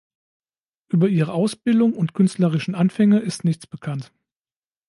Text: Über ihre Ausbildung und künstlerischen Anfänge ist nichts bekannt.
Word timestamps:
Über 0.89 1.09
ihre 1.09 1.31
Ausbildung 1.33 1.93
und 1.93 2.15
künstlerischen 2.15 2.73
Anfänge 2.73 3.19
ist 3.19 3.43
nichts 3.43 3.67
bekannt. 3.67 4.11